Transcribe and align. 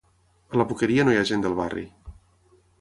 A 0.55 0.59
la 0.61 0.65
Boqueria 0.71 1.05
no 1.07 1.15
hi 1.15 1.19
ha 1.21 1.27
gent 1.33 1.45
del 1.45 1.57
barri. 1.63 1.87